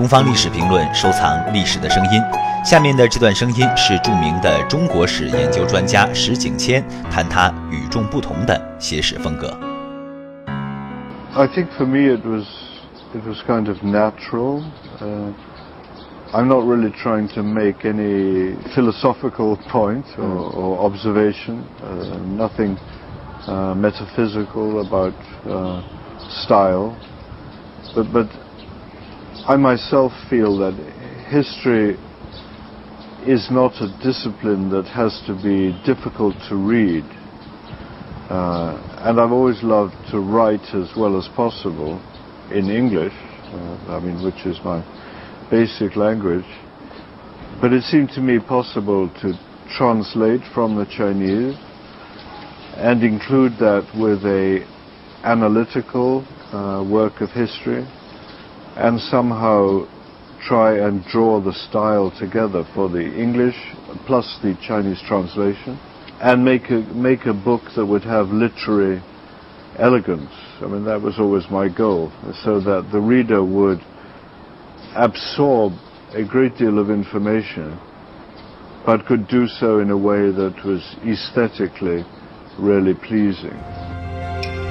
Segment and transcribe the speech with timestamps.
[0.00, 2.12] 东方历史评论收藏历史的声音。
[2.64, 9.48] 下面的这段声音是著名的中国史研究专家石景谦谈他与众不同的写史风格。
[11.34, 12.46] I think for me it was
[13.14, 14.64] it was kind of natural.
[15.02, 15.34] Uh,
[16.32, 21.62] I'm not really trying to make any philosophical point or, or observation.
[21.84, 22.78] Uh, nothing
[23.46, 25.12] uh, metaphysical about
[25.44, 25.82] uh,
[26.46, 26.96] style,
[27.94, 28.28] but but
[29.50, 30.74] I myself feel that
[31.26, 31.98] history
[33.26, 37.02] is not a discipline that has to be difficult to read.
[38.30, 42.00] Uh, and I've always loved to write as well as possible
[42.52, 44.86] in English, uh, I mean, which is my
[45.50, 46.46] basic language.
[47.60, 49.32] But it seemed to me possible to
[49.76, 51.58] translate from the Chinese
[52.76, 54.64] and include that with a
[55.24, 57.84] analytical uh, work of history
[58.76, 59.86] and somehow
[60.46, 63.56] try and draw the style together for the English
[64.06, 65.78] plus the Chinese translation
[66.20, 69.02] and make a, make a book that would have literary
[69.78, 70.30] elegance.
[70.60, 72.12] I mean, that was always my goal,
[72.44, 73.80] so that the reader would
[74.96, 75.72] absorb
[76.12, 77.78] a great deal of information,
[78.84, 82.04] but could do so in a way that was aesthetically
[82.58, 83.89] really pleasing.